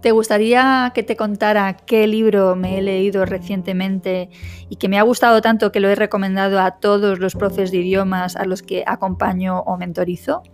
[0.00, 4.30] ¿Te gustaría que te contara qué libro me he leído recientemente
[4.68, 7.78] y que me ha gustado tanto que lo he recomendado a todos los profes de
[7.78, 10.44] idiomas a los que acompaño o mentorizo?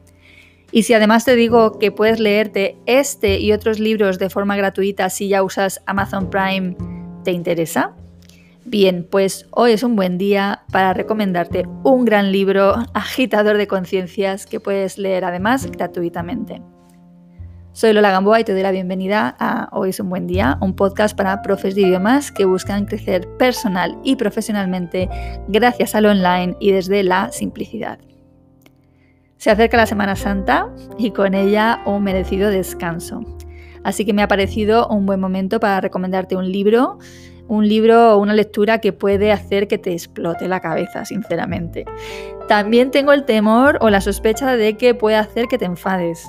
[0.72, 5.10] Y si además te digo que puedes leerte este y otros libros de forma gratuita
[5.10, 6.74] si ya usas Amazon Prime,
[7.22, 7.94] ¿te interesa?
[8.64, 14.46] Bien, pues hoy es un buen día para recomendarte un gran libro agitador de conciencias
[14.46, 16.62] que puedes leer además gratuitamente.
[17.74, 20.76] Soy Lola Gamboa y te doy la bienvenida a Hoy es un buen día, un
[20.76, 25.08] podcast para profes de idiomas que buscan crecer personal y profesionalmente
[25.48, 27.98] gracias al online y desde la simplicidad.
[29.38, 33.22] Se acerca la Semana Santa y con ella un merecido descanso.
[33.82, 37.00] Así que me ha parecido un buen momento para recomendarte un libro,
[37.48, 41.86] un libro o una lectura que puede hacer que te explote la cabeza, sinceramente.
[42.46, 46.24] También tengo el temor o la sospecha de que puede hacer que te enfades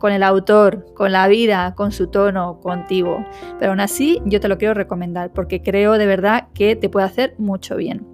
[0.00, 3.24] con el autor, con la vida, con su tono, contigo.
[3.60, 7.06] Pero aún así yo te lo quiero recomendar porque creo de verdad que te puede
[7.06, 8.04] hacer mucho bien.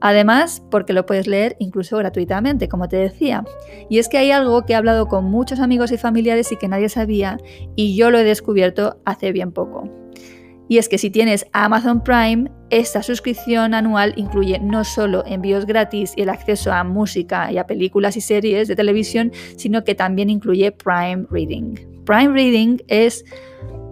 [0.00, 3.42] Además, porque lo puedes leer incluso gratuitamente, como te decía.
[3.88, 6.68] Y es que hay algo que he hablado con muchos amigos y familiares y que
[6.68, 7.38] nadie sabía
[7.74, 9.88] y yo lo he descubierto hace bien poco.
[10.68, 16.12] Y es que si tienes Amazon Prime, esta suscripción anual incluye no solo envíos gratis
[16.16, 20.30] y el acceso a música y a películas y series de televisión, sino que también
[20.30, 22.04] incluye Prime Reading.
[22.04, 23.24] Prime Reading es,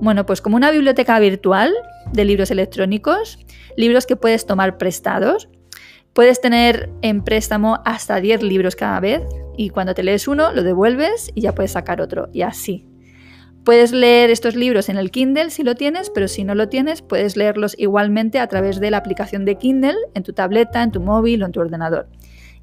[0.00, 1.73] bueno, pues como una biblioteca virtual
[2.12, 3.38] de libros electrónicos,
[3.77, 5.49] libros que puedes tomar prestados.
[6.15, 9.22] Puedes tener en préstamo hasta 10 libros cada vez
[9.56, 12.91] y cuando te lees uno lo devuelves y ya puedes sacar otro y así
[13.65, 17.00] Puedes leer estos libros en el Kindle si lo tienes, pero si no lo tienes,
[17.00, 21.00] puedes leerlos igualmente a través de la aplicación de Kindle en tu tableta, en tu
[21.00, 22.09] móvil o en tu ordenador.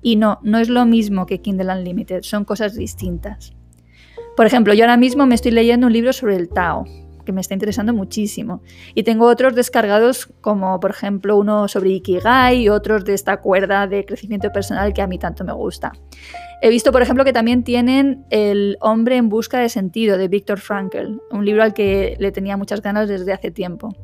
[0.02, 3.54] Y no, no es lo mismo que Kindle Unlimited, son cosas distintas.
[4.36, 6.86] Por ejemplo, yo ahora mismo me estoy leyendo un libro sobre el Tao,
[7.30, 8.64] que me está interesando muchísimo.
[8.96, 13.86] Y tengo otros descargados como por ejemplo uno sobre Ikigai y otros de esta cuerda
[13.86, 15.92] de crecimiento personal que a mí tanto me gusta.
[16.64, 20.60] He visto, por ejemplo, que también tienen El hombre en busca de sentido de Viktor
[20.60, 23.96] Frankl, un libro al que le tenía muchas ganas desde hace tiempo.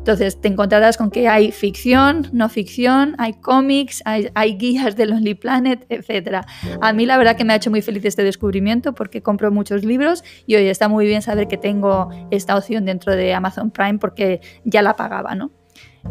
[0.00, 5.34] Entonces, te encontrarás con que hay ficción, no ficción, hay cómics, hay, guías de Lonely
[5.34, 6.46] Planet, etc.
[6.80, 9.84] A mí la verdad que me ha hecho muy feliz este descubrimiento porque compro muchos
[9.84, 13.98] libros y hoy está muy bien saber que tengo esta opción dentro de Amazon Prime
[13.98, 15.50] porque ya la pagaba, ¿no?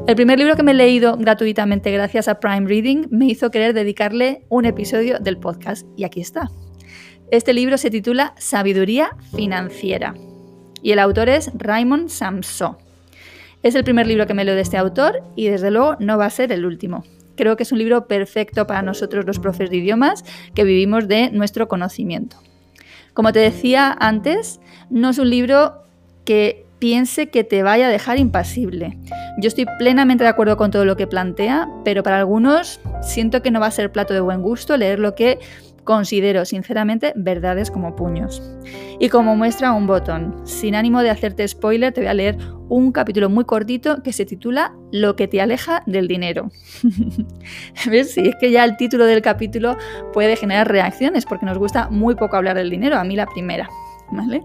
[0.05, 3.73] El primer libro que me he leído gratuitamente gracias a Prime Reading me hizo querer
[3.73, 6.51] dedicarle un episodio del podcast y aquí está.
[7.31, 10.13] Este libro se titula Sabiduría financiera
[10.83, 12.77] y el autor es Raymond Samso.
[13.61, 16.25] Es el primer libro que me leo de este autor y desde luego no va
[16.25, 17.03] a ser el último.
[17.35, 20.23] Creo que es un libro perfecto para nosotros los profes de idiomas
[20.55, 22.37] que vivimos de nuestro conocimiento.
[23.13, 25.83] Como te decía antes, no es un libro
[26.23, 28.97] que piense que te vaya a dejar impasible.
[29.39, 33.51] Yo estoy plenamente de acuerdo con todo lo que plantea, pero para algunos siento que
[33.51, 35.39] no va a ser plato de buen gusto leer lo que
[35.89, 38.43] considero sinceramente verdades como puños.
[38.99, 42.91] Y como muestra un botón, sin ánimo de hacerte spoiler, te voy a leer un
[42.91, 46.51] capítulo muy cortito que se titula Lo que te aleja del dinero.
[47.89, 48.13] ¿Ves?
[48.13, 49.77] Si es que ya el título del capítulo
[50.13, 53.67] puede generar reacciones porque nos gusta muy poco hablar del dinero, a mí la primera.
[54.11, 54.43] ¿Vale?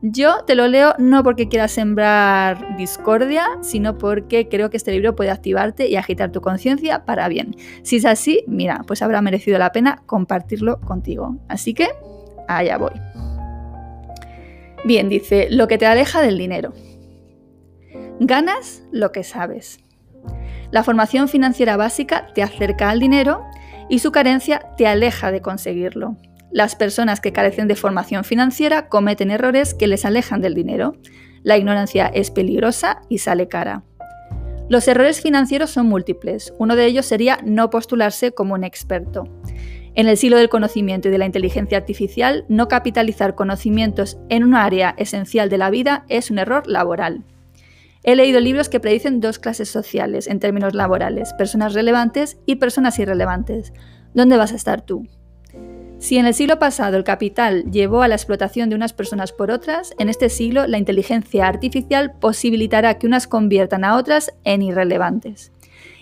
[0.00, 5.16] Yo te lo leo no porque quiera sembrar discordia, sino porque creo que este libro
[5.16, 7.56] puede activarte y agitar tu conciencia para bien.
[7.82, 11.36] Si es así, mira, pues habrá merecido la pena compartirlo contigo.
[11.48, 11.88] Así que,
[12.46, 12.92] allá voy.
[14.84, 16.72] Bien, dice, lo que te aleja del dinero.
[18.20, 19.80] Ganas lo que sabes.
[20.70, 23.42] La formación financiera básica te acerca al dinero
[23.88, 26.16] y su carencia te aleja de conseguirlo.
[26.50, 30.96] Las personas que carecen de formación financiera cometen errores que les alejan del dinero.
[31.42, 33.84] La ignorancia es peligrosa y sale cara.
[34.68, 36.52] Los errores financieros son múltiples.
[36.58, 39.24] Uno de ellos sería no postularse como un experto.
[39.94, 44.54] En el siglo del conocimiento y de la inteligencia artificial, no capitalizar conocimientos en un
[44.54, 47.24] área esencial de la vida es un error laboral.
[48.04, 52.98] He leído libros que predicen dos clases sociales en términos laborales, personas relevantes y personas
[52.98, 53.72] irrelevantes.
[54.14, 55.06] ¿Dónde vas a estar tú?
[55.98, 59.50] Si en el siglo pasado el capital llevó a la explotación de unas personas por
[59.50, 65.50] otras, en este siglo la inteligencia artificial posibilitará que unas conviertan a otras en irrelevantes.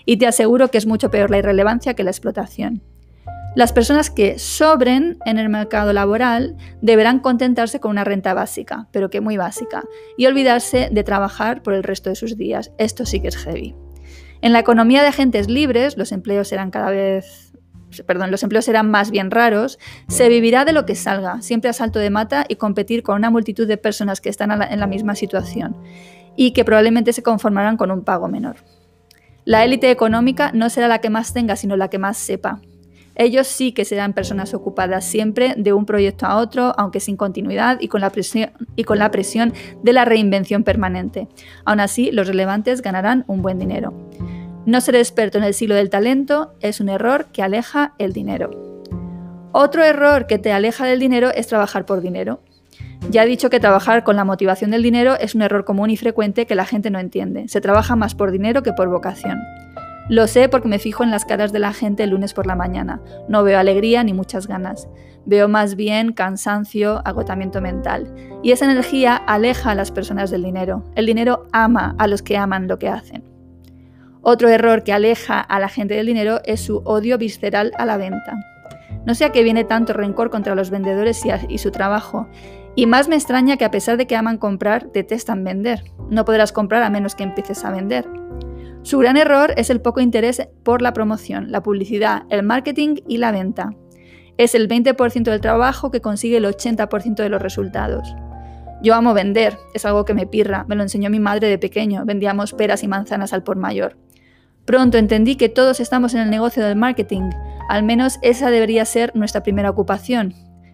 [0.05, 2.83] Y te aseguro que es mucho peor la irrelevancia que la explotación.
[3.55, 9.09] Las personas que sobren en el mercado laboral deberán contentarse con una renta básica, pero
[9.09, 9.83] que muy básica,
[10.15, 12.71] y olvidarse de trabajar por el resto de sus días.
[12.77, 13.75] Esto sí que es heavy.
[14.41, 17.46] En la economía de agentes libres, los empleos serán cada vez
[18.05, 21.73] perdón, los empleos serán más bien raros, se vivirá de lo que salga, siempre a
[21.73, 25.15] salto de mata y competir con una multitud de personas que están en la misma
[25.15, 25.75] situación
[26.35, 28.57] y que probablemente se conformarán con un pago menor.
[29.45, 32.61] La élite económica no será la que más tenga, sino la que más sepa.
[33.15, 37.79] Ellos sí que serán personas ocupadas siempre de un proyecto a otro, aunque sin continuidad
[37.81, 41.27] y con la presión, y con la presión de la reinvención permanente.
[41.65, 43.93] Aún así, los relevantes ganarán un buen dinero.
[44.67, 48.51] No ser experto en el siglo del talento es un error que aleja el dinero.
[49.53, 52.41] Otro error que te aleja del dinero es trabajar por dinero.
[53.09, 55.95] Ya he dicho que trabajar con la motivación del dinero es un error común y
[55.95, 57.47] frecuente que la gente no entiende.
[57.47, 59.39] Se trabaja más por dinero que por vocación.
[60.09, 62.57] Lo sé porque me fijo en las caras de la gente el lunes por la
[62.57, 62.99] mañana.
[63.29, 64.89] No veo alegría ni muchas ganas.
[65.25, 68.13] Veo más bien cansancio, agotamiento mental.
[68.43, 70.83] Y esa energía aleja a las personas del dinero.
[70.95, 73.26] El dinero ama a los que aman lo que hacen.
[74.21, 77.97] Otro error que aleja a la gente del dinero es su odio visceral a la
[77.97, 78.37] venta.
[79.05, 82.27] No sé a qué viene tanto rencor contra los vendedores y, su trabajo.
[82.75, 85.81] Y más me extraña que a pesar de que aman comprar, detestan vender.
[86.09, 88.05] No podrás comprar a menos que empieces a vender.
[88.81, 93.17] Su gran error es el poco interés por la promoción, la publicidad, el marketing y
[93.17, 93.71] la venta.
[94.37, 98.13] Es el 20% del trabajo que consigue el 80% de los resultados.
[98.83, 102.05] Yo amo vender, es algo que me pirra, me lo enseñó mi madre de pequeño,
[102.05, 103.97] vendíamos peras y manzanas al por mayor.
[104.67, 107.29] Pronto entendí que todos estamos en el negocio del marketing,
[107.69, 110.33] al menos esa debería ser nuestra primera ocupación,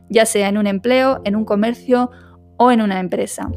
[0.10, 2.10] ya sea en un empleo, en un comercio
[2.58, 3.52] o en una empresa.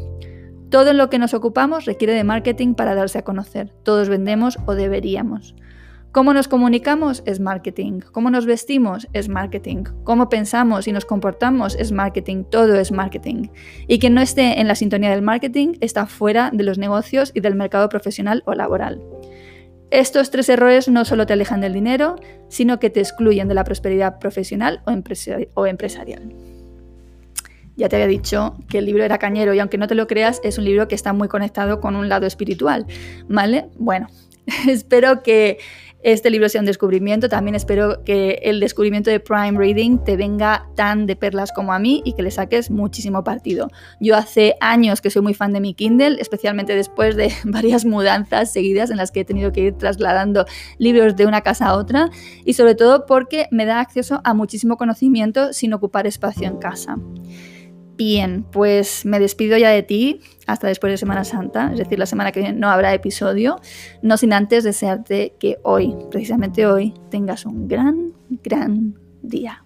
[0.69, 3.73] Todo en lo que nos ocupamos requiere de marketing para darse a conocer.
[3.83, 5.55] Todos vendemos o deberíamos.
[6.13, 8.01] Cómo nos comunicamos es marketing.
[8.13, 9.85] Cómo nos vestimos es marketing.
[10.05, 12.45] Cómo pensamos y nos comportamos es marketing.
[12.45, 13.49] Todo es marketing.
[13.89, 17.41] Y quien no esté en la sintonía del marketing está fuera de los negocios y
[17.41, 19.01] del mercado profesional o laboral.
[19.91, 22.17] Estos tres errores no solo te alejan del dinero,
[22.49, 24.83] sino que te excluyen de la prosperidad profesional
[25.55, 26.33] o, empresarial.
[27.77, 30.41] Ya te había dicho que el libro era cañero y aunque no te lo creas,
[30.43, 32.87] es un libro que está muy conectado con un lado espiritual,
[33.29, 33.67] ¿vale?
[33.77, 34.09] Bueno,
[34.69, 35.59] espero que
[36.03, 37.29] este libro sea un descubrimiento.
[37.29, 41.79] También espero que el descubrimiento de Prime Reading te venga tan de perlas como a
[41.79, 43.69] mí y que le saques muchísimo partido.
[44.01, 48.53] Yo hace años que soy muy fan de mi Kindle, especialmente después de varias mudanzas
[48.53, 50.47] seguidas en las que he tenido que ir trasladando
[50.79, 52.11] libros de una casa a otra
[52.45, 56.97] y sobre todo porque me da acceso a muchísimo conocimiento sin ocupar espacio en casa.
[57.97, 62.05] Bien, pues me despido ya de ti hasta después de Semana Santa, es decir, la
[62.05, 63.59] semana que viene no habrá episodio,
[64.03, 68.13] no sin antes desearte que hoy, precisamente hoy, tengas un gran,
[68.43, 69.66] gran día.